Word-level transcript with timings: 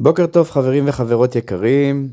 בוקר 0.00 0.26
טוב 0.26 0.50
חברים 0.50 0.88
וחברות 0.88 1.36
יקרים, 1.36 2.08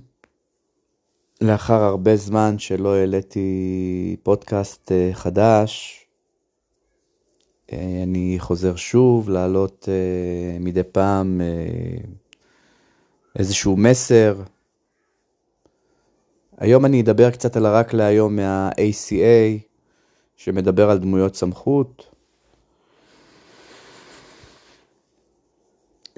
לאחר 1.41 1.83
הרבה 1.83 2.15
זמן 2.15 2.59
שלא 2.59 2.95
העליתי 2.95 4.15
פודקאסט 4.23 4.91
אה, 4.91 5.09
חדש, 5.13 6.05
אה, 7.73 7.99
אני 8.03 8.35
חוזר 8.39 8.75
שוב 8.75 9.29
להעלות 9.29 9.89
אה, 9.91 10.59
מדי 10.59 10.83
פעם 10.83 11.41
איזשהו 13.39 13.77
מסר. 13.77 14.35
היום 16.57 16.85
אני 16.85 17.01
אדבר 17.01 17.31
קצת 17.31 17.55
על 17.55 17.65
הרק 17.65 17.93
להיום 17.93 18.35
מה-ACA, 18.35 19.59
שמדבר 20.35 20.89
על 20.89 20.97
דמויות 20.97 21.35
סמכות. 21.35 22.14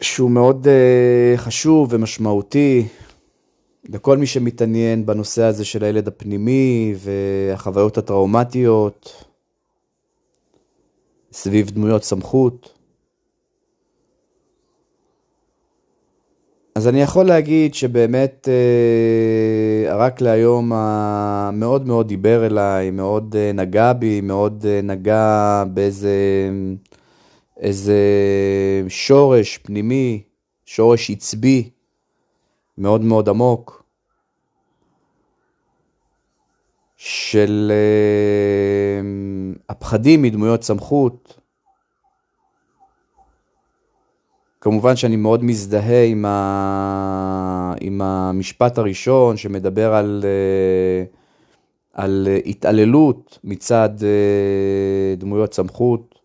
שהוא 0.02 0.32
מאוד 0.32 0.68
uh, 0.68 1.38
חשוב 1.38 1.88
ומשמעותי 1.92 2.88
לכל 3.90 4.18
מי 4.18 4.26
שמתעניין 4.26 5.06
בנושא 5.06 5.44
הזה 5.44 5.66
של 5.66 5.84
הילד 5.84 6.08
הפנימי 6.08 6.96
והחוויות 6.98 7.98
הטראומטיות 7.98 9.26
סביב 11.32 11.70
דמויות 11.70 12.04
סמכות. 12.04 12.74
אז 16.76 16.88
אני 16.88 17.02
יכול 17.02 17.26
להגיד 17.26 17.74
שבאמת 17.74 18.48
uh, 18.48 19.94
רק 19.94 20.22
להיום 20.22 20.72
מאוד 21.54 21.88
מאוד 21.88 22.08
דיבר 22.08 22.46
אליי, 22.46 22.92
מאוד 22.92 23.36
uh, 23.36 23.56
נגע 23.56 23.94
בי, 23.94 24.22
מאוד 24.22 24.66
נגע 24.84 25.64
באיזה... 25.74 26.12
איזה 27.60 27.98
שורש 28.88 29.58
פנימי, 29.58 30.24
שורש 30.66 31.12
עצבי 31.12 31.70
מאוד 32.78 33.02
מאוד 33.02 33.30
עמוק, 33.30 33.84
של 36.98 37.72
uh, 37.72 39.62
הפחדים 39.70 40.22
מדמויות 40.22 40.64
סמכות. 40.64 41.40
כמובן 44.62 44.96
שאני 44.96 45.16
מאוד 45.16 45.44
מזדהה 45.44 46.04
עם, 46.04 46.26
ה... 46.26 47.74
עם 47.82 48.02
המשפט 48.02 48.78
הראשון 48.78 49.38
שמדבר 49.38 49.94
על, 49.94 50.24
uh, 50.24 51.16
על 51.94 52.28
התעללות 52.46 53.40
מצד 53.44 53.90
uh, 54.00 55.20
דמויות 55.20 55.54
סמכות. 55.54 56.17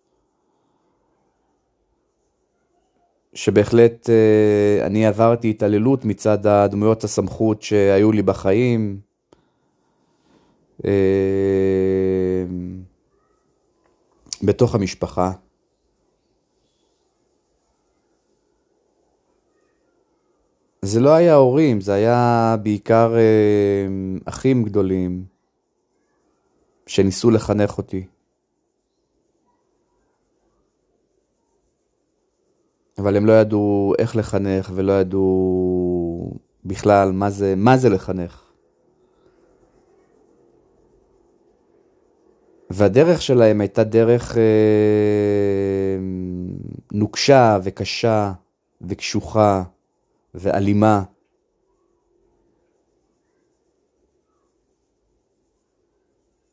שבהחלט 3.34 4.11
אה, 4.11 4.86
אני 4.86 5.06
עברתי 5.06 5.50
התעללות 5.50 6.05
מצד 6.05 6.47
הדמויות 6.47 7.05
הסמכות 7.05 7.62
שהיו 7.62 8.12
לי 8.12 8.22
בחיים. 8.22 9.00
אה, 10.84 12.44
בתוך 14.42 14.74
המשפחה. 14.74 15.33
זה 20.83 21.00
לא 21.00 21.11
היה 21.11 21.34
הורים, 21.34 21.80
זה 21.80 21.94
היה 21.94 22.56
בעיקר 22.62 23.14
אה, 23.17 23.86
אחים 24.24 24.64
גדולים 24.64 25.24
שניסו 26.86 27.30
לחנך 27.30 27.78
אותי. 27.78 28.06
אבל 33.03 33.17
הם 33.17 33.27
לא 33.27 33.33
ידעו 33.33 33.95
איך 33.98 34.17
לחנך 34.17 34.70
ולא 34.75 34.92
ידעו 34.92 36.39
בכלל 36.64 37.12
מה 37.12 37.31
זה, 37.31 37.55
מה 37.56 37.77
זה 37.77 37.89
לחנך. 37.89 38.42
והדרך 42.70 43.23
שלהם 43.23 43.61
הייתה 43.61 43.85
דרך 43.85 44.36
אה, 44.39 44.42
נוקשה 46.92 47.58
וקשה 47.63 48.33
וקשוחה 48.80 49.63
ואלימה. 50.34 51.02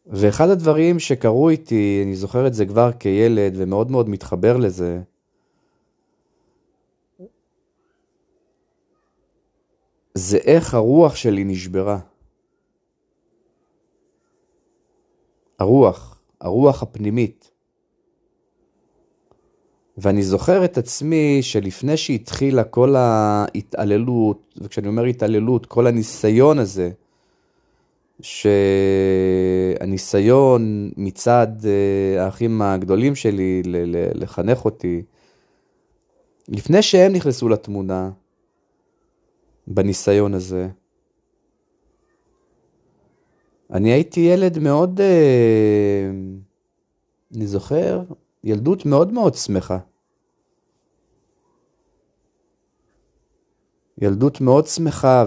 ואחד 0.07 0.49
הדברים 0.49 0.99
שקרו 0.99 1.49
איתי, 1.49 2.01
אני 2.05 2.15
זוכר 2.15 2.47
את 2.47 2.53
זה 2.53 2.65
כבר 2.65 2.91
כילד 2.91 3.53
ומאוד 3.57 3.91
מאוד 3.91 4.09
מתחבר 4.09 4.57
לזה, 4.57 5.01
זה 10.13 10.37
איך 10.37 10.73
הרוח 10.73 11.15
שלי 11.15 11.43
נשברה. 11.43 11.99
הרוח, 15.59 16.19
הרוח 16.41 16.83
הפנימית. 16.83 17.51
ואני 19.97 20.23
זוכר 20.23 20.65
את 20.65 20.77
עצמי 20.77 21.37
שלפני 21.41 21.97
שהתחילה 21.97 22.63
כל 22.63 22.95
ההתעללות, 22.95 24.55
וכשאני 24.57 24.87
אומר 24.87 25.03
התעללות, 25.03 25.65
כל 25.65 25.87
הניסיון 25.87 26.59
הזה, 26.59 26.89
שהניסיון 29.81 30.91
מצד 30.97 31.47
אה, 31.65 32.25
האחים 32.25 32.61
הגדולים 32.61 33.15
שלי 33.15 33.61
לחנך 34.13 34.65
אותי, 34.65 35.01
לפני 36.47 36.81
שהם 36.81 37.13
נכנסו 37.13 37.49
לתמונה, 37.49 38.09
בניסיון 39.69 40.33
הזה. 40.33 40.67
אני 43.73 43.91
הייתי 43.91 44.19
ילד 44.19 44.59
מאוד, 44.59 45.01
אה, 45.01 46.09
אני 47.35 47.47
זוכר, 47.47 48.03
ילדות 48.43 48.85
מאוד 48.85 49.13
מאוד 49.13 49.35
שמחה. 49.35 49.77
ילדות 54.01 54.41
מאוד 54.41 54.67
שמחה 54.67 55.25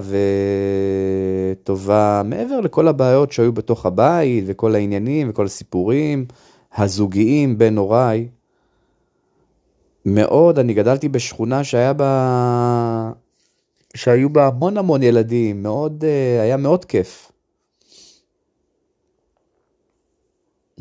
וטובה, 1.63 2.23
מעבר 2.25 2.61
לכל 2.61 2.89
הבעיות 2.89 3.33
שהיו 3.33 3.53
בתוך 3.53 3.87
הבית 3.87 4.45
וכל 4.47 4.75
העניינים 4.75 5.31
וכל 5.31 5.47
הסיפורים 5.47 6.27
הזוגיים 6.75 7.59
בין 7.59 7.79
הוריי. 7.79 8.29
מאוד, 10.07 10.59
אני 10.59 10.75
גדלתי 10.75 11.09
בשכונה 11.09 11.65
שהיה 11.65 11.93
בה 11.93 13.13
שהיו 13.95 14.31
בה 14.31 14.47
המון 14.47 14.79
המון 14.79 15.03
ילדים, 15.03 15.63
מאוד, 15.63 16.05
אה, 16.05 16.43
היה 16.43 16.57
מאוד 16.57 16.85
כיף. 16.85 17.33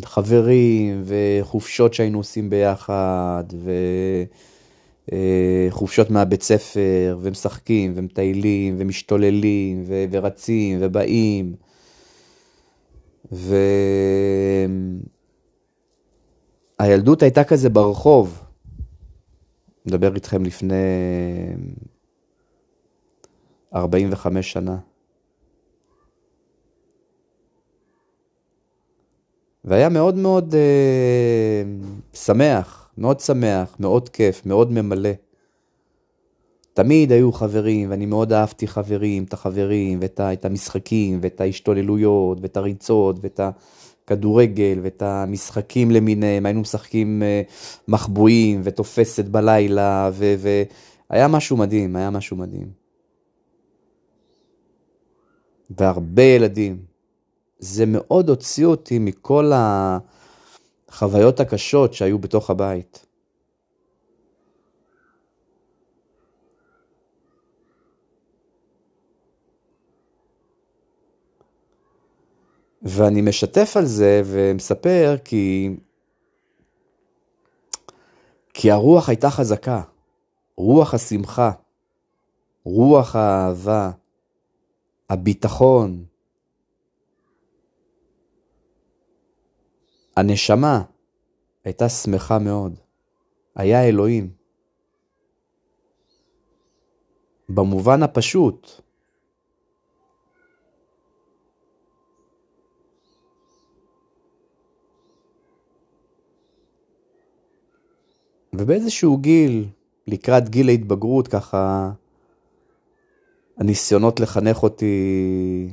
חברים 0.06 1.04
וחופשות 1.06 1.94
שהיינו 1.94 2.18
עושים 2.18 2.50
ביחד, 2.50 3.44
וחופשות 5.70 6.08
אה, 6.08 6.14
מהבית 6.14 6.44
ספר, 6.44 7.20
ומשחקים, 7.22 7.94
ומטיילים, 7.96 8.76
ומשתוללים, 8.78 9.84
ו... 9.88 10.04
ורצים, 10.12 10.78
ובאים. 10.82 11.56
והילדות 16.80 17.24
הייתה 17.24 17.44
כזה 17.44 17.70
ברחוב. 17.70 18.44
מדבר 19.86 20.16
איתכם 20.16 20.46
לפני 20.46 20.76
45 23.76 24.52
שנה. 24.52 24.78
והיה 29.64 29.90
מאוד 29.90 30.16
מאוד 30.16 30.56
אה, 30.56 31.64
שמח, 32.14 32.90
מאוד 32.98 33.20
שמח, 33.20 33.76
מאוד 33.80 34.10
כיף, 34.10 34.46
מאוד 34.46 34.72
ממלא. 34.72 35.10
תמיד 36.74 37.12
היו 37.12 37.32
חברים, 37.32 37.90
ואני 37.92 38.06
מאוד 38.06 38.34
אהבתי 38.34 38.68
חברים, 38.68 39.24
את 39.24 39.34
החברים, 39.34 40.00
ואת 40.02 40.20
את 40.20 40.46
המשחקים, 40.46 41.20
ואת 41.22 41.42
ההשתוללויות, 41.42 42.38
ואת 42.42 42.58
הריצות, 42.58 43.16
ואת 43.22 43.40
הכדורגל, 43.40 44.80
ואת 44.82 45.02
המשחקים 45.02 45.92
למיניהם. 45.92 46.46
היינו 46.46 46.62
משחקים 46.62 47.24
אה, 47.24 47.42
מחבואים, 47.88 48.62
ותופסת 48.64 49.26
בלילה, 49.26 50.10
והיה 50.14 51.28
משהו 51.28 51.58
מדהים, 51.58 51.96
היה 51.96 52.10
משהו 52.10 52.38
מדהים. 52.38 52.81
והרבה 55.78 56.24
ילדים. 56.24 56.86
זה 57.60 57.86
מאוד 57.86 58.30
הוציא 58.30 58.66
אותי 58.66 59.00
מכל 59.00 59.52
החוויות 60.90 61.40
הקשות 61.40 61.94
שהיו 61.94 62.20
בתוך 62.20 62.50
הבית. 62.50 63.06
ואני 72.84 73.22
משתף 73.22 73.74
על 73.78 73.86
זה 73.86 74.22
ומספר 74.26 75.16
כי, 75.24 75.70
כי 78.54 78.72
הרוח 78.72 79.10
הייתה 79.10 79.30
חזקה, 79.30 79.82
רוח 80.58 80.94
השמחה. 80.94 81.52
רוח 82.66 83.16
האהבה, 83.16 83.92
הביטחון, 85.12 86.06
הנשמה 90.18 90.84
הייתה 91.64 91.90
שמחה 91.90 92.40
מאוד. 92.40 92.80
היה 93.56 93.88
אלוהים. 93.88 94.32
במובן 97.50 98.04
הפשוט. 98.04 98.68
ובאיזשהו 108.54 109.18
גיל, 109.18 109.68
לקראת 110.08 110.50
גיל 110.50 110.68
ההתבגרות, 110.70 111.28
ככה, 111.28 111.92
הניסיונות 113.62 114.20
לחנך 114.20 114.64
אותי 114.64 115.70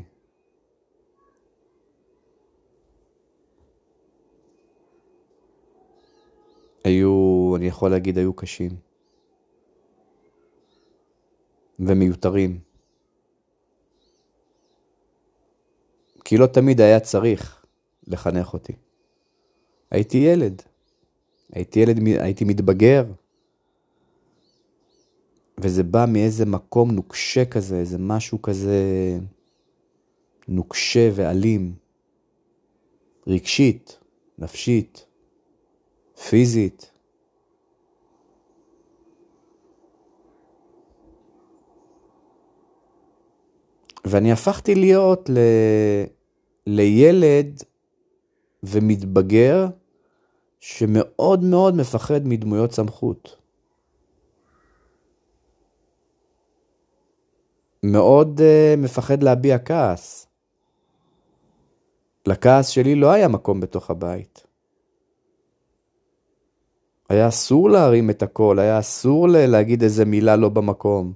היו, 6.85 7.53
אני 7.57 7.67
יכול 7.67 7.91
להגיד, 7.91 8.19
היו 8.19 8.33
קשים. 8.33 8.71
ומיותרים. 11.79 12.59
כי 16.25 16.37
לא 16.37 16.47
תמיד 16.47 16.81
היה 16.81 17.01
צריך 17.01 17.65
לחנך 18.07 18.53
אותי. 18.53 18.73
הייתי 19.91 20.19
ילד. 20.19 20.63
הייתי 21.53 21.81
ילד, 21.81 21.97
הייתי 22.07 22.45
מתבגר. 22.45 23.05
וזה 25.61 25.83
בא 25.83 26.05
מאיזה 26.09 26.47
מקום 26.47 26.91
נוקשה 26.91 27.45
כזה, 27.45 27.77
איזה 27.77 27.99
משהו 27.99 28.43
כזה 28.43 28.79
נוקשה 30.49 31.11
ואלים. 31.15 31.75
רגשית, 33.27 33.99
נפשית. 34.39 35.05
פיזית. 36.29 36.91
ואני 44.05 44.33
הפכתי 44.33 44.75
להיות 44.75 45.31
ל... 45.31 45.39
לילד 46.67 47.63
ומתבגר 48.63 49.67
שמאוד 50.61 51.45
מאוד 51.45 51.77
מפחד 51.77 52.21
מדמויות 52.25 52.73
סמכות. 52.73 53.38
מאוד 57.83 58.41
uh, 58.41 58.81
מפחד 58.81 59.23
להביע 59.23 59.59
כעס. 59.59 60.27
לכעס 62.27 62.69
שלי 62.69 62.95
לא 62.95 63.11
היה 63.11 63.29
מקום 63.29 63.61
בתוך 63.61 63.91
הבית. 63.91 64.47
היה 67.09 67.29
אסור 67.29 67.71
להרים 67.71 68.11
את 68.11 68.23
הקול, 68.23 68.59
היה 68.59 68.79
אסור 68.79 69.29
להגיד 69.29 69.83
איזה 69.83 70.05
מילה 70.05 70.37
לא 70.37 70.49
במקום. 70.49 71.13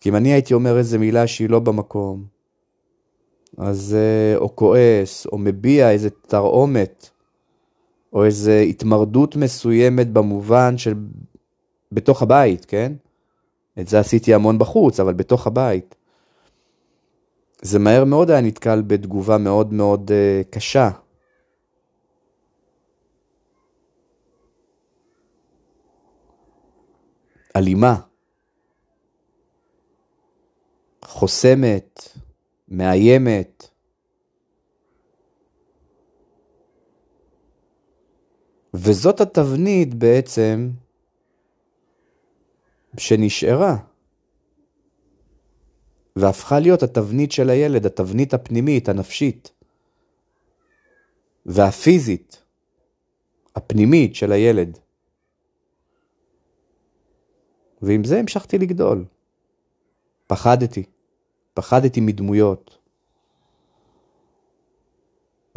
כי 0.00 0.08
אם 0.08 0.16
אני 0.16 0.32
הייתי 0.32 0.54
אומר 0.54 0.78
איזה 0.78 0.98
מילה 0.98 1.26
שהיא 1.26 1.50
לא 1.50 1.58
במקום, 1.58 2.24
אז 3.58 3.94
אה, 3.94 4.36
או 4.36 4.56
כועס, 4.56 5.26
או 5.26 5.38
מביע 5.38 5.90
איזה 5.90 6.10
תרעומת, 6.10 7.10
או 8.12 8.24
איזה 8.24 8.60
התמרדות 8.60 9.36
מסוימת 9.36 10.12
במובן 10.12 10.78
של 10.78 10.94
בתוך 11.92 12.22
הבית, 12.22 12.64
כן? 12.64 12.92
את 13.80 13.88
זה 13.88 14.00
עשיתי 14.00 14.34
המון 14.34 14.58
בחוץ, 14.58 15.00
אבל 15.00 15.14
בתוך 15.14 15.46
הבית. 15.46 15.94
זה 17.62 17.78
מהר 17.78 18.04
מאוד 18.04 18.30
היה 18.30 18.40
נתקל 18.40 18.82
בתגובה 18.82 19.38
מאוד 19.38 19.72
מאוד 19.72 20.10
uh, 20.10 20.44
קשה. 20.50 20.90
אלימה, 27.56 27.96
חוסמת, 31.04 32.08
מאיימת. 32.68 33.68
וזאת 38.74 39.20
התבנית 39.20 39.94
בעצם 39.94 40.70
שנשארה 42.98 43.76
והפכה 46.16 46.60
להיות 46.60 46.82
התבנית 46.82 47.32
של 47.32 47.50
הילד, 47.50 47.86
התבנית 47.86 48.34
הפנימית, 48.34 48.88
הנפשית 48.88 49.52
והפיזית, 51.46 52.42
הפנימית 53.56 54.14
של 54.14 54.32
הילד. 54.32 54.78
ועם 57.82 58.04
זה 58.04 58.18
המשכתי 58.18 58.58
לגדול. 58.58 59.04
פחדתי, 60.26 60.82
פחדתי 61.54 62.00
מדמויות. 62.00 62.78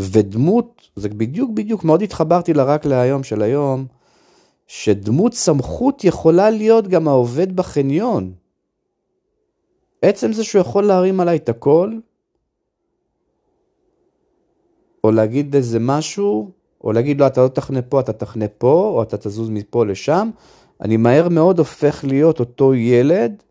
ודמות, 0.01 0.90
זה 0.95 1.10
בדיוק 1.10 1.51
בדיוק, 1.51 1.83
מאוד 1.83 2.01
התחברתי 2.01 2.54
לרק 2.54 2.86
להיום 2.86 3.24
של 3.24 3.42
היום, 3.42 3.88
שדמות 4.68 5.34
סמכות 5.34 6.04
יכולה 6.04 6.50
להיות 6.50 6.88
גם 6.88 7.08
העובד 7.08 7.56
בחניון. 7.56 8.34
עצם 10.02 10.34
זה 10.34 10.44
שהוא 10.44 10.62
יכול 10.62 10.84
להרים 10.84 11.19
עליי 11.19 11.38
את 11.38 11.50
הכל, 11.50 11.94
או 15.04 15.12
להגיד 15.12 15.56
איזה 15.56 15.80
משהו, 15.80 16.52
או 16.84 16.92
להגיד 16.92 17.19
לו 17.19 17.28
אתה 17.28 17.44
לא 17.44 17.48
תחנה 17.48 17.81
פה, 17.81 18.00
אתה 18.00 18.14
תחנה 18.14 18.48
פה, 18.48 18.92
או 18.94 19.04
אתה 19.04 19.18
תזוז 19.18 19.50
מפה 19.50 19.86
לשם, 19.86 20.30
אני 20.81 20.98
מהר 20.98 21.30
מאוד 21.30 21.60
הופך 21.60 22.06
להיות 22.08 22.40
אותו 22.40 22.75
ילד, 22.75 23.44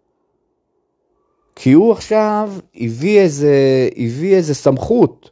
כי 1.54 1.72
הוא 1.72 1.92
עכשיו 1.92 2.52
הביא 2.74 3.20
איזה, 3.20 3.88
הביא 3.96 4.36
איזה 4.36 4.54
סמכות. 4.54 5.30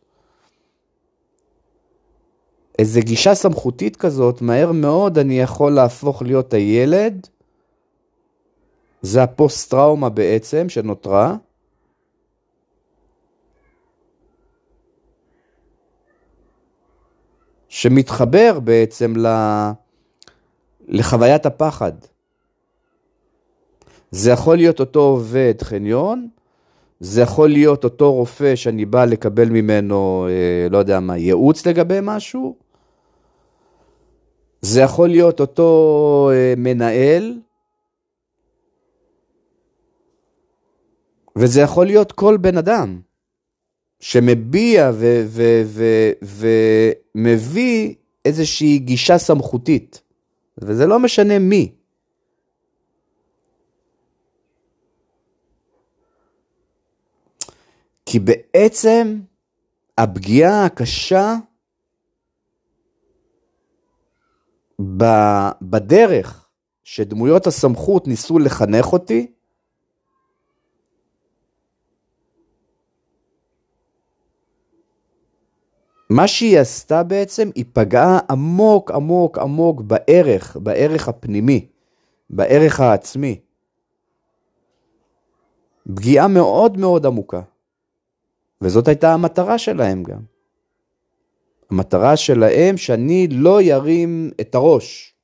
איזה 2.79 3.01
גישה 3.01 3.35
סמכותית 3.35 3.97
כזאת, 3.97 4.43
מהר 4.43 4.73
מאוד 4.73 5.19
אני 5.19 5.41
יכול 5.41 5.73
להפוך 5.73 6.23
להיות 6.23 6.55
הילד, 6.55 7.27
זה 9.03 9.23
הפוסט-טראומה 9.23 10.09
בעצם 10.09 10.69
שנותרה. 10.69 11.37
שמתחבר 17.69 18.61
בעצם 18.61 19.17
ל... 19.17 19.27
לחוויית 20.89 21.47
הפחד. 21.47 21.93
זה 24.11 24.31
יכול 24.31 24.57
להיות 24.57 24.81
אותו 24.81 25.01
עובד 25.01 25.55
חניון, 25.63 26.29
זה 27.01 27.21
יכול 27.21 27.49
להיות 27.49 27.85
אותו 27.85 28.13
רופא 28.13 28.57
שאני 28.57 28.85
בא 28.85 29.05
לקבל 29.05 29.49
ממנו, 29.49 30.27
אה, 30.29 30.69
לא 30.71 30.79
יודע 30.79 31.01
מה, 31.01 31.17
ייעוץ 31.17 31.67
לגבי 31.67 31.99
משהו, 32.03 32.57
זה 34.65 34.81
יכול 34.81 35.09
להיות 35.09 35.41
אותו 35.41 36.31
אה, 36.33 36.55
מנהל, 36.57 37.41
וזה 41.37 41.61
יכול 41.61 41.87
להיות 41.87 42.13
כל 42.13 42.37
בן 42.37 42.57
אדם 42.57 43.01
שמביע 44.01 44.91
ומביא 47.15 47.95
איזושהי 48.25 48.79
גישה 48.79 49.19
סמכותית. 49.19 50.03
וזה 50.59 50.87
לא 50.87 50.99
משנה 50.99 51.39
מי. 51.39 51.73
כי 58.07 58.19
בעצם 58.19 59.21
הפגיעה 59.99 60.65
הקשה 60.65 61.35
בדרך 65.63 66.49
שדמויות 66.85 67.47
הסמכות 67.47 68.09
ניסו 68.09 68.39
לחנך 68.39 68.93
אותי, 68.93 69.27
מה 76.11 76.29
שהיא 76.29 76.59
עשתה 76.59 77.03
בעצם, 77.03 77.51
היא 77.55 77.65
פגעה 77.73 78.19
עמוק 78.31 78.91
עמוק 78.91 79.39
עמוק 79.39 79.81
בערך, 79.81 80.57
בערך 80.57 81.09
הפנימי, 81.09 81.67
בערך 82.31 82.81
העצמי. 82.81 83.41
פגיעה 85.95 86.29
מאוד 86.29 86.77
מאוד 86.77 87.07
עמוקה. 87.07 87.41
וזאת 88.61 88.89
הייתה 88.89 89.15
המטרה 89.15 89.59
שלהם 89.59 90.03
גם. 90.03 90.34
המטרה 91.71 92.17
שלהם 92.17 92.77
שאני 92.77 93.29
לא 93.31 93.63
ירים 93.63 94.31
את 94.41 94.55
הראש, 94.55 95.15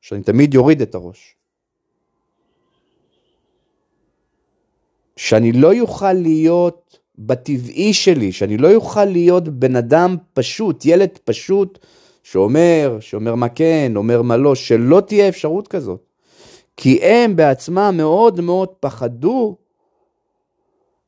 שאני 0.00 0.22
תמיד 0.22 0.54
יוריד 0.54 0.82
את 0.82 0.94
הראש. 0.94 1.36
שאני 5.16 5.52
לא 5.52 5.74
יוכל 5.74 6.12
להיות 6.12 6.98
בטבעי 7.18 7.94
שלי, 7.94 8.32
שאני 8.32 8.56
לא 8.58 8.68
יוכל 8.68 9.04
להיות 9.04 9.48
בן 9.48 9.76
אדם 9.76 10.16
פשוט, 10.34 10.84
ילד 10.84 11.18
פשוט, 11.24 11.78
שאומר, 12.22 12.96
שאומר 13.00 13.34
מה 13.34 13.48
כן, 13.48 13.92
אומר 13.96 14.22
מה 14.22 14.36
לא, 14.36 14.54
שלא 14.54 15.00
תהיה 15.00 15.28
אפשרות 15.28 15.68
כזאת. 15.68 16.00
כי 16.76 17.02
הם 17.02 17.36
בעצמם 17.36 17.94
מאוד 17.96 18.40
מאוד 18.40 18.68
פחדו 18.68 19.56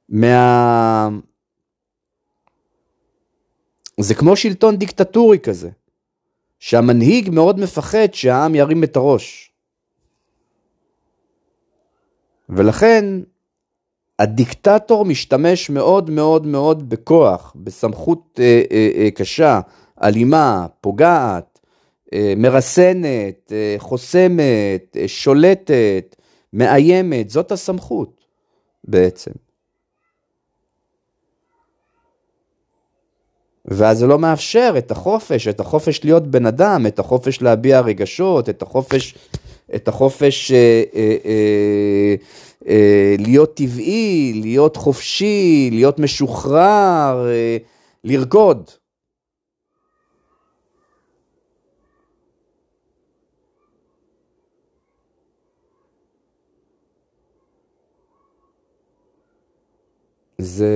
מה... 0.08 1.08
זה 4.00 4.14
כמו 4.14 4.36
שלטון 4.36 4.76
דיקטטורי 4.76 5.38
כזה, 5.38 5.70
שהמנהיג 6.58 7.30
מאוד 7.30 7.60
מפחד 7.60 8.14
שהעם 8.14 8.54
ירים 8.54 8.84
את 8.84 8.96
הראש. 8.96 9.52
ולכן 12.48 13.04
הדיקטטור 14.18 15.04
משתמש 15.04 15.70
מאוד 15.70 16.10
מאוד 16.10 16.46
מאוד 16.46 16.88
בכוח, 16.88 17.56
בסמכות 17.56 18.40
אה, 18.42 18.62
אה, 18.70 18.90
אה, 18.96 19.10
קשה, 19.10 19.60
אלימה, 20.02 20.66
פוגעת, 20.80 21.58
אה, 22.14 22.34
מרסנת, 22.36 23.52
אה, 23.52 23.74
חוסמת, 23.78 24.96
אה, 24.96 25.08
שולטת, 25.08 26.16
מאיימת, 26.52 27.30
זאת 27.30 27.52
הסמכות 27.52 28.24
בעצם. 28.84 29.30
ואז 33.64 33.98
זה 33.98 34.06
לא 34.06 34.18
מאפשר 34.18 34.74
את 34.78 34.90
החופש, 34.90 35.48
את 35.48 35.60
החופש 35.60 36.04
להיות 36.04 36.26
בן 36.26 36.46
אדם, 36.46 36.86
את 36.86 36.98
החופש 36.98 37.42
להביע 37.42 37.80
רגשות, 37.80 38.48
את 38.48 38.62
החופש, 38.62 39.14
את 39.74 39.88
החופש 39.88 40.52
אה, 40.52 40.82
אה, 40.94 41.16
אה, 41.24 42.14
אה, 42.68 43.14
להיות 43.18 43.56
טבעי, 43.56 44.32
להיות 44.42 44.76
חופשי, 44.76 45.68
להיות 45.72 45.98
משוחרר, 45.98 47.26
אה, 47.28 47.56
לרקוד. 48.04 48.70
זה... 60.38 60.74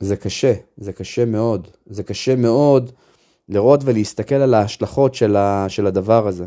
זה 0.00 0.16
קשה, 0.16 0.54
זה 0.76 0.92
קשה 0.92 1.24
מאוד. 1.24 1.68
זה 1.86 2.02
קשה 2.02 2.36
מאוד 2.36 2.90
לראות 3.48 3.80
ולהסתכל 3.84 4.34
על 4.34 4.54
ההשלכות 4.54 5.14
של, 5.14 5.36
ה, 5.36 5.68
של 5.68 5.86
הדבר 5.86 6.26
הזה. 6.26 6.46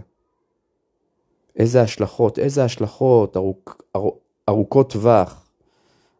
איזה 1.55 1.81
השלכות, 1.81 2.39
איזה 2.39 2.63
השלכות 2.63 3.37
ארוכ, 3.37 3.75
ארוכ, 3.95 4.15
ארוכות 4.49 4.91
טווח, 4.91 5.45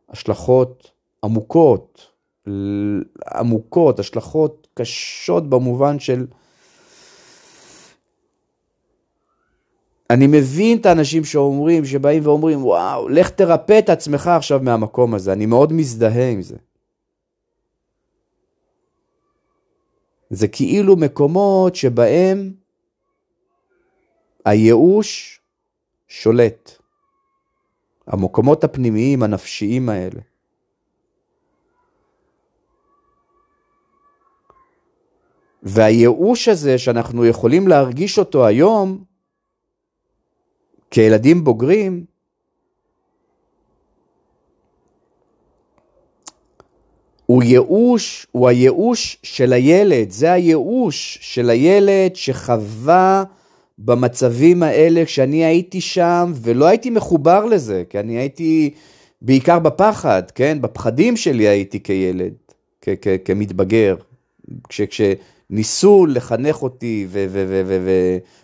השלכות 0.10 0.92
עמוקות, 1.24 2.12
עמוקות, 3.36 4.00
השלכות 4.00 4.68
קשות 4.74 5.50
במובן 5.50 6.00
של... 6.00 6.26
אני 10.10 10.28
מבין 10.28 10.78
את 10.78 10.86
האנשים 10.86 11.24
שאומרים, 11.24 11.86
שבאים 11.86 12.26
ואומרים, 12.26 12.66
וואו, 12.66 13.10
לך 13.10 13.30
תרפא 13.30 13.80
את 13.80 13.90
עצמך 13.90 14.28
עכשיו 14.28 14.60
מהמקום 14.64 15.14
הזה, 15.14 15.34
אני 15.34 15.46
מאוד 15.46 15.74
מזדהה 15.74 16.30
עם 16.30 16.42
זה. 16.42 16.56
זה 20.32 20.48
כאילו 20.48 20.96
מקומות 20.96 21.76
שבהם 21.76 22.54
הייאוש 24.46 25.40
שולט. 26.08 26.72
המקומות 28.08 28.64
הפנימיים, 28.64 29.24
הנפשיים 29.24 29.90
האלה. 29.90 30.22
והייאוש 35.64 36.48
הזה 36.48 36.78
שאנחנו 36.78 37.26
יכולים 37.26 37.68
להרגיש 37.68 38.20
אותו 38.20 38.48
היום, 38.48 39.04
כילדים 40.92 41.44
בוגרים, 41.44 42.06
הוא 47.32 47.44
ייאוש, 47.44 48.28
הוא 48.32 48.48
הייאוש 48.48 49.18
של 49.24 49.54
הילד, 49.54 50.12
זה 50.12 50.32
הייאוש 50.32 51.18
של 51.22 51.50
הילד 51.50 52.16
שחווה 52.16 53.24
במצבים 53.78 54.64
האלה 54.64 55.06
כשאני 55.06 55.46
הייתי 55.46 55.82
שם 55.82 56.34
ולא 56.36 56.66
הייתי 56.66 56.90
מחובר 56.90 57.46
לזה, 57.46 57.84
כי 57.90 58.00
אני 58.00 58.18
הייתי 58.18 58.70
בעיקר 59.22 59.60
בפחד, 59.60 60.24
כן? 60.36 60.58
בפחדים 60.62 61.18
שלי 61.18 61.48
הייתי 61.48 61.84
כילד, 61.84 62.34
כמתבגר, 63.26 63.96
כש, 64.70 64.82
כשניסו 64.82 66.06
לחנך 66.06 66.64
אותי 66.64 67.08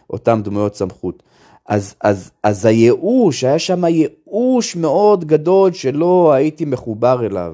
ואותם 0.10 0.42
דמויות 0.44 0.76
סמכות. 0.76 1.24
אז, 1.66 1.96
אז, 2.02 2.32
אז 2.44 2.66
הייאוש, 2.66 3.44
היה 3.44 3.60
שם 3.60 3.84
ייאוש 3.86 4.76
מאוד 4.76 5.26
גדול 5.26 5.74
שלא 5.74 6.32
הייתי 6.32 6.66
מחובר 6.66 7.26
אליו. 7.26 7.54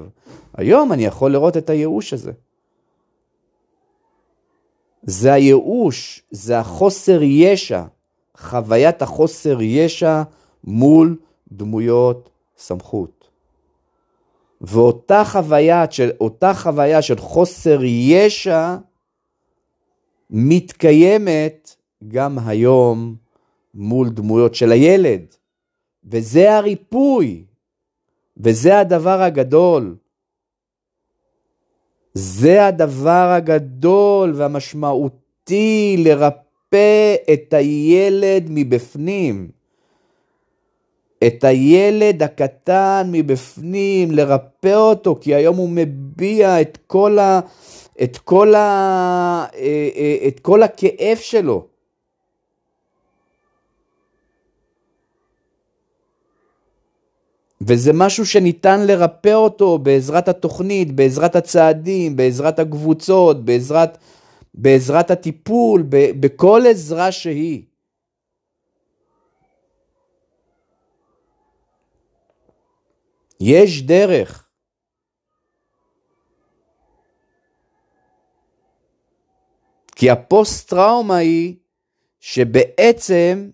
היום 0.56 0.92
אני 0.92 1.04
יכול 1.04 1.32
לראות 1.32 1.56
את 1.56 1.70
הייאוש 1.70 2.12
הזה. 2.12 2.32
זה 5.02 5.32
הייאוש, 5.32 6.22
זה 6.30 6.58
החוסר 6.58 7.22
ישע, 7.22 7.82
חוויית 8.36 9.02
החוסר 9.02 9.62
ישע 9.62 10.22
מול 10.64 11.16
דמויות 11.52 12.30
סמכות. 12.56 13.28
ואותה 14.60 15.22
חוויה 15.24 15.84
של, 15.90 16.10
חוויה 16.54 17.02
של 17.02 17.18
חוסר 17.18 17.78
ישע 17.84 18.76
מתקיימת 20.30 21.76
גם 22.08 22.38
היום 22.38 23.16
מול 23.74 24.08
דמויות 24.08 24.54
של 24.54 24.72
הילד. 24.72 25.34
וזה 26.04 26.56
הריפוי, 26.56 27.44
וזה 28.36 28.78
הדבר 28.78 29.22
הגדול. 29.22 29.96
זה 32.14 32.66
הדבר 32.66 33.32
הגדול 33.36 34.32
והמשמעותי 34.36 35.96
לרפא 35.98 37.14
את 37.32 37.54
הילד 37.54 38.46
מבפנים. 38.48 39.48
את 41.26 41.44
הילד 41.44 42.22
הקטן 42.22 43.08
מבפנים, 43.12 44.10
לרפא 44.10 44.74
אותו, 44.74 45.18
כי 45.20 45.34
היום 45.34 45.56
הוא 45.56 45.68
מביע 45.72 46.60
את 46.60 46.78
כל, 46.86 47.18
ה, 47.18 47.40
את 48.02 48.18
כל, 48.18 48.54
ה, 48.54 48.60
אה, 49.56 49.88
אה, 49.96 50.28
את 50.28 50.40
כל 50.40 50.62
הכאב 50.62 51.16
שלו. 51.20 51.73
וזה 57.66 57.92
משהו 57.94 58.26
שניתן 58.26 58.86
לרפא 58.86 59.34
אותו 59.34 59.78
בעזרת 59.78 60.28
התוכנית, 60.28 60.92
בעזרת 60.92 61.36
הצעדים, 61.36 62.16
בעזרת 62.16 62.58
הקבוצות, 62.58 63.44
בעזרת, 63.44 63.98
בעזרת 64.54 65.10
הטיפול, 65.10 65.84
ב, 65.88 66.20
בכל 66.20 66.62
עזרה 66.70 67.12
שהיא. 67.12 67.62
יש 73.40 73.82
דרך. 73.82 74.40
כי 79.96 80.10
הפוסט 80.10 80.70
טראומה 80.70 81.16
היא 81.16 81.56
שבעצם 82.20 83.50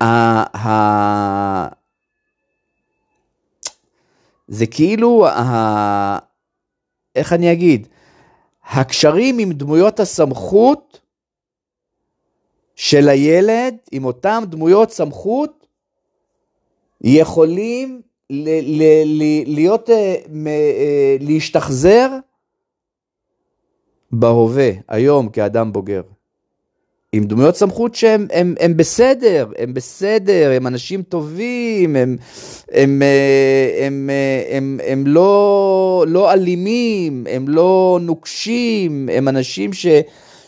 ה, 0.00 0.06
ה, 0.58 1.79
זה 4.50 4.66
כאילו, 4.66 5.26
ה... 5.26 6.18
איך 7.14 7.32
אני 7.32 7.52
אגיד, 7.52 7.88
הקשרים 8.64 9.38
עם 9.38 9.52
דמויות 9.52 10.00
הסמכות 10.00 11.00
של 12.74 13.08
הילד, 13.08 13.74
עם 13.92 14.04
אותם 14.04 14.42
דמויות 14.46 14.90
סמכות, 14.90 15.66
יכולים 17.00 18.02
ל- 18.30 18.82
ל- 18.82 19.22
ל- 19.22 19.54
להיות, 19.54 19.90
אה, 19.90 20.16
אה, 20.46 21.16
להשתחזר 21.20 22.08
בהווה, 24.12 24.70
היום 24.88 25.28
כאדם 25.28 25.72
בוגר. 25.72 26.02
עם 27.12 27.24
דמויות 27.24 27.56
סמכות 27.56 27.94
שהם 27.94 28.26
הם, 28.32 28.54
הם 28.60 28.76
בסדר, 28.76 29.48
הם 29.58 29.74
בסדר, 29.74 30.52
הם 30.56 30.66
אנשים 30.66 31.02
טובים, 31.02 31.96
הם, 31.96 32.16
הם, 32.72 33.02
הם, 33.02 33.02
הם, 33.80 34.10
הם, 34.50 34.80
הם 34.86 35.06
לא, 35.06 36.04
לא 36.08 36.32
אלימים, 36.32 37.26
הם 37.30 37.48
לא 37.48 37.98
נוקשים, 38.02 39.08
הם 39.12 39.28
אנשים 39.28 39.72
ש, 39.72 39.86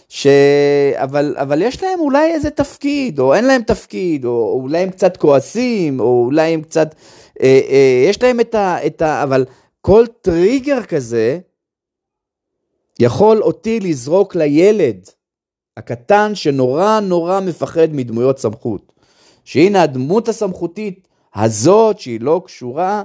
ש... 0.08 0.26
אבל, 0.94 1.34
אבל 1.38 1.62
יש 1.62 1.82
להם 1.82 2.00
אולי 2.00 2.32
איזה 2.32 2.50
תפקיד, 2.50 3.18
או 3.18 3.34
אין 3.34 3.44
להם 3.44 3.62
תפקיד, 3.62 4.24
או 4.24 4.60
אולי 4.62 4.78
הם 4.78 4.90
קצת 4.90 5.16
כועסים, 5.16 6.00
או 6.00 6.24
אולי 6.24 6.54
הם 6.54 6.62
קצת... 6.62 6.94
אה, 7.42 7.60
אה, 7.70 8.04
יש 8.08 8.22
להם 8.22 8.40
את 8.40 8.54
ה, 8.54 8.86
את 8.86 9.02
ה... 9.02 9.22
אבל 9.22 9.44
כל 9.80 10.04
טריגר 10.20 10.82
כזה 10.82 11.38
יכול 13.00 13.42
אותי 13.42 13.80
לזרוק 13.80 14.36
לילד 14.36 15.08
הקטן 15.76 16.34
שנורא 16.34 17.00
נורא 17.00 17.40
מפחד 17.40 17.88
מדמויות 17.92 18.38
סמכות. 18.38 18.92
שהנה 19.44 19.82
הדמות 19.82 20.28
הסמכותית 20.28 21.08
הזאת, 21.34 21.98
שהיא 21.98 22.20
לא 22.20 22.42
קשורה, 22.46 23.02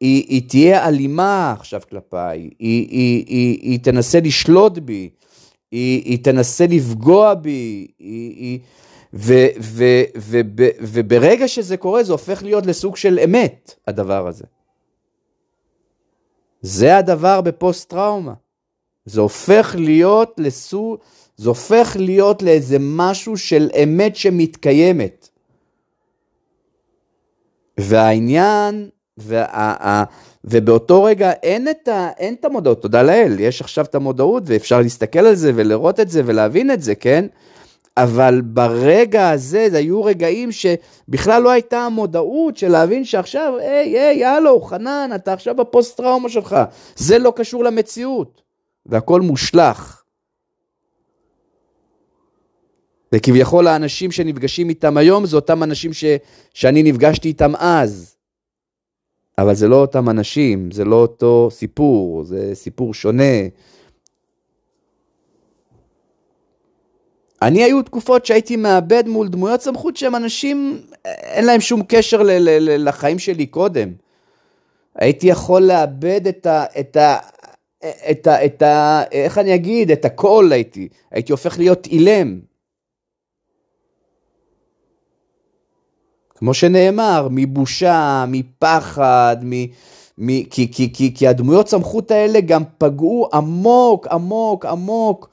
היא, 0.00 0.24
היא 0.28 0.48
תהיה 0.48 0.88
אלימה 0.88 1.54
עכשיו 1.58 1.80
כלפיי, 1.90 2.38
היא, 2.38 2.50
היא, 2.58 2.88
היא, 2.88 3.24
היא, 3.26 3.58
היא 3.62 3.80
תנסה 3.80 4.20
לשלוט 4.20 4.78
בי, 4.78 5.10
היא, 5.70 6.02
היא 6.04 6.24
תנסה 6.24 6.66
לפגוע 6.66 7.34
בי, 7.34 7.86
היא, 7.98 8.36
היא, 8.36 8.58
ו, 9.14 9.34
ו, 9.60 9.84
ו, 10.18 10.40
ו, 10.58 10.68
וברגע 10.80 11.48
שזה 11.48 11.76
קורה 11.76 12.04
זה 12.04 12.12
הופך 12.12 12.42
להיות 12.42 12.66
לסוג 12.66 12.96
של 12.96 13.18
אמת, 13.24 13.74
הדבר 13.86 14.26
הזה. 14.28 14.44
זה 16.60 16.96
הדבר 16.96 17.40
בפוסט 17.40 17.90
טראומה. 17.90 18.34
זה 19.04 19.20
הופך 19.20 19.74
להיות 19.78 20.34
לסוג, 20.38 20.98
זה 21.36 21.48
הופך 21.48 21.96
להיות 21.98 22.42
לאיזה 22.42 22.76
משהו 22.80 23.36
של 23.36 23.70
אמת 23.82 24.16
שמתקיימת. 24.16 25.28
והעניין, 27.80 28.88
וה, 29.18 30.04
ובאותו 30.44 31.04
רגע 31.04 31.32
אין 31.32 31.68
את, 31.68 31.88
ה, 31.88 32.10
אין 32.18 32.34
את 32.34 32.44
המודעות, 32.44 32.82
תודה 32.82 33.02
לאל, 33.02 33.40
יש 33.40 33.60
עכשיו 33.60 33.84
את 33.84 33.94
המודעות 33.94 34.42
ואפשר 34.46 34.80
להסתכל 34.80 35.18
על 35.18 35.34
זה 35.34 35.52
ולראות 35.54 36.00
את 36.00 36.10
זה 36.10 36.22
ולהבין 36.24 36.70
את 36.70 36.82
זה, 36.82 36.94
כן? 36.94 37.26
אבל 37.96 38.40
ברגע 38.40 39.30
הזה, 39.30 39.66
זה 39.70 39.78
היו 39.78 40.04
רגעים 40.04 40.52
שבכלל 40.52 41.42
לא 41.42 41.50
הייתה 41.50 41.78
המודעות 41.78 42.56
של 42.56 42.68
להבין 42.68 43.04
שעכשיו, 43.04 43.52
היי, 43.58 43.98
היי, 43.98 44.24
הלו, 44.24 44.60
חנן, 44.60 45.10
אתה 45.14 45.32
עכשיו 45.32 45.54
בפוסט 45.54 45.96
טראומה 45.96 46.28
שלך, 46.28 46.56
זה 46.96 47.18
לא 47.18 47.32
קשור 47.36 47.64
למציאות, 47.64 48.42
והכל 48.86 49.20
מושלך. 49.20 50.02
וכביכול 53.12 53.66
האנשים 53.66 54.12
שנפגשים 54.12 54.68
איתם 54.68 54.96
היום 54.96 55.26
זה 55.26 55.36
אותם 55.36 55.62
אנשים 55.62 55.92
ש, 55.92 56.04
שאני 56.54 56.82
נפגשתי 56.82 57.28
איתם 57.28 57.52
אז. 57.58 58.16
אבל 59.38 59.54
זה 59.54 59.68
לא 59.68 59.76
אותם 59.76 60.10
אנשים, 60.10 60.70
זה 60.70 60.84
לא 60.84 60.96
אותו 60.96 61.48
סיפור, 61.50 62.24
זה 62.24 62.50
סיפור 62.54 62.94
שונה. 62.94 63.32
אני 67.42 67.62
היו 67.62 67.82
תקופות 67.82 68.26
שהייתי 68.26 68.56
מאבד 68.56 69.08
מול 69.08 69.28
דמויות 69.28 69.60
סמכות 69.60 69.96
שהם 69.96 70.16
אנשים, 70.16 70.80
אין 71.04 71.44
להם 71.44 71.60
שום 71.60 71.82
קשר 71.88 72.22
ל- 72.22 72.30
ל- 72.30 72.58
ל- 72.58 72.88
לחיים 72.88 73.18
שלי 73.18 73.46
קודם. 73.46 73.92
הייתי 74.94 75.26
יכול 75.26 75.62
לאבד 75.62 76.26
את 76.26 76.46
ה... 76.46 76.64
את 76.80 76.96
ה 76.96 77.16
את 78.10 78.26
ה... 78.26 78.44
את 78.44 78.62
ה... 78.62 79.02
איך 79.12 79.38
אני 79.38 79.54
אגיד? 79.54 79.90
את 79.90 80.04
הכל 80.04 80.48
הייתי. 80.52 80.88
הייתי 81.10 81.32
הופך 81.32 81.58
להיות 81.58 81.86
אילם. 81.86 82.40
כמו 86.46 86.54
שנאמר, 86.54 87.28
מבושה, 87.30 88.24
מפחד, 88.28 89.36
מ... 89.42 89.52
מ... 90.18 90.42
כי, 90.42 90.72
כי, 90.72 90.92
כי, 90.92 91.14
כי 91.14 91.28
הדמויות 91.28 91.68
סמכות 91.68 92.10
האלה 92.10 92.40
גם 92.40 92.62
פגעו 92.78 93.28
עמוק, 93.32 94.06
עמוק, 94.06 94.66
עמוק, 94.66 95.28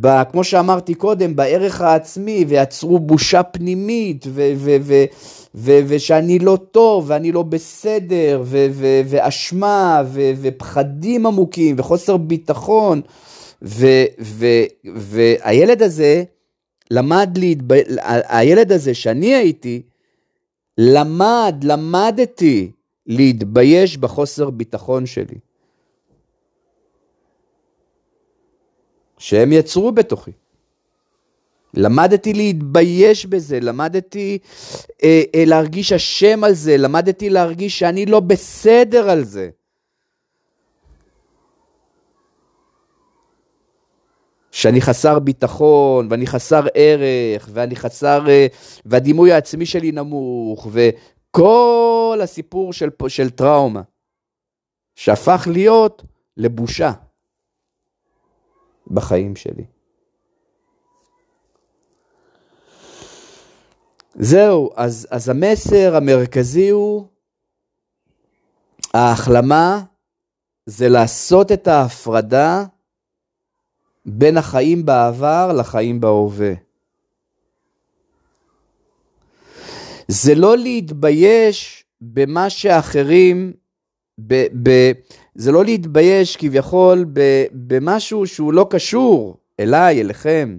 ב, 0.00 0.22
כמו 0.32 0.44
שאמרתי 0.44 0.94
קודם, 0.94 1.36
בערך 1.36 1.80
העצמי, 1.80 2.44
ויצרו 2.48 2.98
בושה 2.98 3.42
פנימית, 3.42 4.24
ו, 4.28 4.52
ו, 4.56 4.76
ו, 4.80 5.04
ו, 5.54 5.78
ושאני 5.86 6.38
לא 6.38 6.58
טוב, 6.70 7.04
ואני 7.06 7.32
לא 7.32 7.42
בסדר, 7.42 8.42
ו, 8.44 8.66
ו, 8.70 9.00
ואשמה, 9.06 10.02
ו, 10.06 10.32
ופחדים 10.40 11.26
עמוקים, 11.26 11.76
וחוסר 11.78 12.16
ביטחון, 12.16 13.00
ו, 13.62 13.86
ו, 14.20 14.46
והילד 14.84 15.82
הזה 15.82 16.24
למד 16.90 17.38
להתב... 17.38 17.72
הילד 18.28 18.72
הזה 18.72 18.94
שאני 18.94 19.34
הייתי, 19.34 19.82
למד, 20.78 21.54
למדתי 21.62 22.72
להתבייש 23.06 23.96
בחוסר 23.96 24.50
ביטחון 24.50 25.06
שלי. 25.06 25.38
שהם 29.18 29.52
יצרו 29.52 29.92
בתוכי. 29.92 30.30
למדתי 31.76 32.32
להתבייש 32.32 33.26
בזה, 33.26 33.60
למדתי 33.60 34.38
אה, 35.04 35.22
אה, 35.34 35.44
להרגיש 35.44 35.92
אשם 35.92 36.44
על 36.44 36.54
זה, 36.54 36.76
למדתי 36.76 37.30
להרגיש 37.30 37.78
שאני 37.78 38.06
לא 38.06 38.20
בסדר 38.20 39.10
על 39.10 39.24
זה. 39.24 39.50
שאני 44.54 44.80
חסר 44.80 45.18
ביטחון, 45.18 46.08
ואני 46.10 46.26
חסר 46.26 46.66
ערך, 46.74 47.48
ואני 47.52 47.76
חסר, 47.76 48.28
אה, 48.28 48.46
והדימוי 48.84 49.32
העצמי 49.32 49.66
שלי 49.66 49.92
נמוך, 49.92 50.66
וכל 50.70 52.20
הסיפור 52.22 52.72
של, 52.72 52.88
של 53.08 53.30
טראומה, 53.30 53.82
שהפך 54.94 55.48
להיות 55.50 56.02
לבושה 56.36 56.92
בחיים 58.86 59.36
שלי. 59.36 59.64
זהו, 64.14 64.70
אז, 64.76 65.06
אז 65.10 65.28
המסר 65.28 65.96
המרכזי 65.96 66.68
הוא, 66.68 67.06
ההחלמה 68.94 69.82
זה 70.66 70.88
לעשות 70.88 71.52
את 71.52 71.68
ההפרדה 71.68 72.64
בין 74.06 74.36
החיים 74.36 74.86
בעבר 74.86 75.52
לחיים 75.52 76.00
בהווה. 76.00 76.52
זה 80.08 80.34
לא 80.34 80.58
להתבייש 80.58 81.84
במה 82.00 82.50
שאחרים, 82.50 83.52
ב, 84.18 84.46
ב, 84.62 84.92
זה 85.34 85.52
לא 85.52 85.64
להתבייש 85.64 86.36
כביכול 86.36 87.04
ב, 87.12 87.44
במשהו 87.52 88.26
שהוא 88.26 88.52
לא 88.52 88.66
קשור 88.70 89.36
אליי, 89.60 90.00
אליכם. 90.00 90.58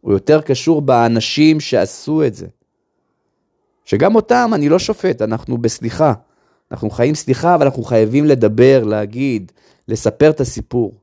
הוא 0.00 0.12
יותר 0.12 0.40
קשור 0.40 0.82
באנשים 0.82 1.60
שעשו 1.60 2.24
את 2.26 2.34
זה. 2.34 2.46
שגם 3.84 4.14
אותם 4.14 4.50
אני 4.54 4.68
לא 4.68 4.78
שופט, 4.78 5.22
אנחנו 5.22 5.58
בסליחה. 5.58 6.12
אנחנו 6.70 6.90
חיים 6.90 7.14
סליחה, 7.14 7.54
אבל 7.54 7.64
אנחנו 7.64 7.82
חייבים 7.82 8.24
לדבר, 8.24 8.84
להגיד, 8.84 9.52
לספר 9.88 10.30
את 10.30 10.40
הסיפור. 10.40 10.94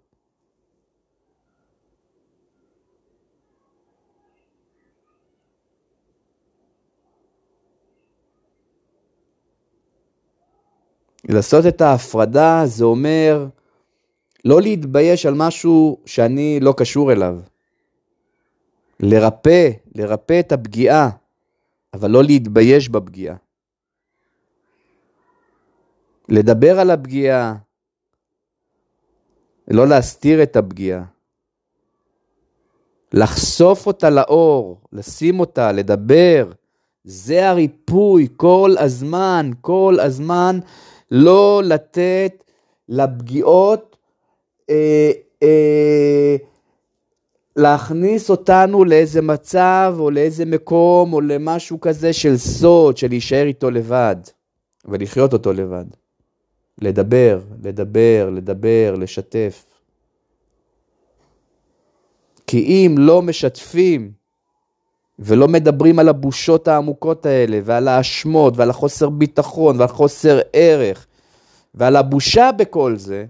לעשות 11.30 11.66
את 11.66 11.82
ההפרדה 11.82 12.62
זה 12.66 12.86
אומר 12.86 13.48
לא 14.46 14.62
להתבייש 14.62 15.26
על 15.26 15.34
משהו 15.34 15.98
שאני 16.06 16.60
לא 16.62 16.74
קשור 16.78 17.12
אליו. 17.12 17.40
לרפא, 19.00 19.70
לרפא 19.96 20.40
את 20.40 20.52
הפגיעה, 20.52 21.10
אבל 21.94 22.12
לא 22.12 22.24
להתבייש 22.24 22.90
בפגיעה. 22.90 23.36
לדבר 26.30 26.80
על 26.80 26.92
הפגיעה, 26.92 27.56
לא 29.68 29.88
להסתיר 29.88 30.44
את 30.44 30.56
הפגיעה. 30.56 31.04
לחשוף 33.14 33.88
אותה 33.88 34.10
לאור, 34.10 34.78
לשים 34.94 35.40
אותה, 35.40 35.72
לדבר, 35.72 36.52
זה 37.04 37.50
הריפוי 37.50 38.28
כל 38.38 38.76
הזמן, 38.80 39.52
כל 39.62 39.98
הזמן 40.02 40.60
לא 41.16 41.62
לתת 41.66 42.44
לפגיעות 42.90 43.98
אה, 44.70 45.12
אה, 45.44 46.36
להכניס 47.56 48.30
אותנו 48.30 48.86
לאיזה 48.86 49.22
מצב 49.22 49.96
או 50.00 50.12
לאיזה 50.12 50.46
מקום 50.46 51.14
או 51.14 51.22
למשהו 51.22 51.82
כזה 51.82 52.14
של 52.14 52.38
סוד, 52.38 52.98
של 52.98 53.08
להישאר 53.08 53.46
איתו 53.46 53.72
לבד 53.72 54.16
ולחיות 54.86 55.34
אותו 55.34 55.54
לבד. 55.54 55.86
לדבר, 56.82 57.42
לדבר, 57.64 58.30
לדבר, 58.34 58.96
לשתף. 59.00 59.66
כי 62.48 62.58
אם 62.60 62.96
לא 62.98 63.22
משתפים 63.22 64.12
ולא 65.20 65.48
מדברים 65.48 66.00
על 66.00 66.10
הבושות 66.10 66.68
העמוקות 66.68 67.26
האלה, 67.26 67.60
ועל 67.64 67.88
האשמות, 67.88 68.58
ועל 68.58 68.70
החוסר 68.70 69.10
ביטחון, 69.10 69.80
ועל 69.80 69.88
חוסר 69.88 70.40
ערך, 70.54 71.06
ועל 71.76 71.96
הבושה 71.96 72.52
בכל 72.52 72.96
זה, 72.98 73.26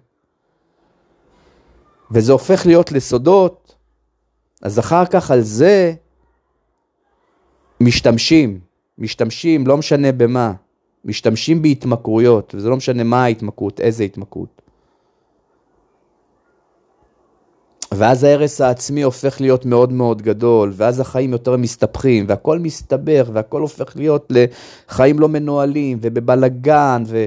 וזה 2.12 2.32
הופך 2.32 2.66
להיות 2.66 2.92
לסודות, 2.92 3.76
אז 4.62 4.80
אחר 4.80 5.06
כך 5.06 5.32
על 5.32 5.42
זה 5.42 5.94
משתמשים, 7.82 8.60
משתמשים, 8.98 9.68
לא 9.68 9.78
משנה 9.78 10.12
במה, 10.12 10.54
משתמשים 11.06 11.62
בהתמכרויות, 11.62 12.56
וזה 12.56 12.70
לא 12.70 12.78
משנה 12.78 13.04
מה 13.04 13.24
ההתמכרות, 13.24 13.80
איזה 13.80 14.04
התמכרות. 14.04 14.62
ואז 17.98 18.24
ההרס 18.24 18.62
העצמי 18.62 19.02
הופך 19.02 19.42
להיות 19.42 19.66
מאוד 19.66 19.94
מאוד 19.94 20.22
גדול, 20.22 20.72
ואז 20.76 21.00
החיים 21.00 21.32
יותר 21.32 21.58
מסתבכים, 21.58 22.26
והכל 22.28 22.60
מסתבך, 22.60 23.30
והכל 23.34 23.62
הופך 23.62 23.94
להיות 23.96 24.32
לחיים 24.32 25.20
לא 25.20 25.28
מנוהלים, 25.30 25.98
ובבלגן, 26.02 27.04
ו... 27.08 27.26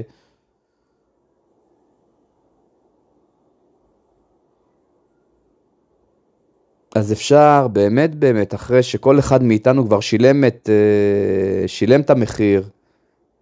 אז 6.95 7.11
אפשר 7.13 7.67
באמת 7.73 8.15
באמת, 8.15 8.53
אחרי 8.53 8.83
שכל 8.83 9.19
אחד 9.19 9.43
מאיתנו 9.43 9.85
כבר 9.85 9.99
שילם 9.99 10.45
את, 10.45 10.69
אה, 10.69 11.67
שילם 11.67 12.01
את 12.01 12.09
המחיר, 12.09 12.69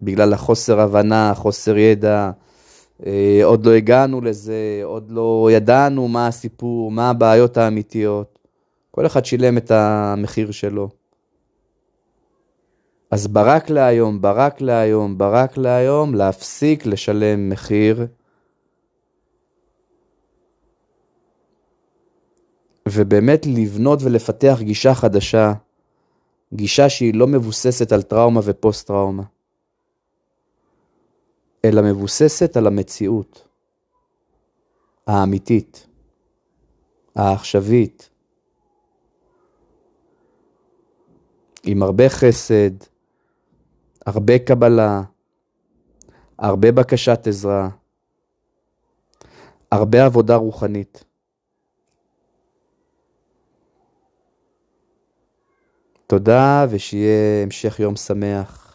בגלל 0.02 0.32
החוסר 0.32 0.80
הבנה, 0.80 1.32
חוסר 1.34 1.76
ידע, 1.78 2.30
עוד 3.44 3.66
לא 3.66 3.72
הגענו 3.72 4.20
לזה, 4.20 4.80
עוד 4.84 5.10
לא 5.10 5.48
ידענו 5.52 6.08
מה 6.08 6.26
הסיפור, 6.26 6.90
מה 6.90 7.10
הבעיות 7.10 7.56
האמיתיות. 7.56 8.38
כל 8.90 9.06
אחד 9.06 9.24
שילם 9.24 9.58
את 9.58 9.70
המחיר 9.70 10.50
שלו. 10.50 10.88
אז 13.10 13.26
ברק 13.26 13.70
להיום, 13.70 14.20
ברק 14.20 14.60
להיום, 14.60 15.18
ברק 15.18 15.56
להיום, 15.56 16.14
להפסיק 16.14 16.86
לשלם 16.86 17.48
מחיר. 17.48 18.06
ובאמת 22.88 23.46
לבנות 23.46 23.98
ולפתח 24.02 24.58
גישה 24.60 24.94
חדשה, 24.94 25.52
גישה 26.54 26.88
שהיא 26.88 27.14
לא 27.14 27.26
מבוססת 27.26 27.92
על 27.92 28.02
טראומה 28.02 28.40
ופוסט-טראומה. 28.44 29.22
אלא 31.64 31.82
מבוססת 31.82 32.56
על 32.56 32.66
המציאות 32.66 33.48
האמיתית, 35.06 35.86
העכשווית, 37.14 38.10
עם 41.64 41.82
הרבה 41.82 42.08
חסד, 42.08 42.70
הרבה 44.06 44.38
קבלה, 44.38 45.02
הרבה 46.38 46.72
בקשת 46.72 47.26
עזרה, 47.26 47.68
הרבה 49.72 50.04
עבודה 50.04 50.36
רוחנית. 50.36 51.04
תודה 56.06 56.66
ושיהיה 56.70 57.42
המשך 57.42 57.80
יום 57.80 57.96
שמח. 57.96 58.67